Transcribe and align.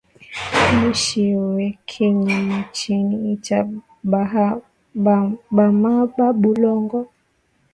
Mushi 0.77 1.25
weke 1.53 2.05
nyama 2.25 2.57
chini 2.77 3.15
ita 3.33 3.57
bamaba 5.55 6.25
bulongo 6.41 6.99